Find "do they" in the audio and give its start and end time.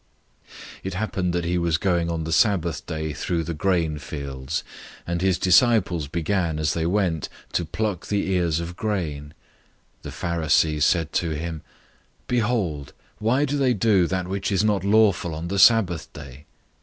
13.45-13.75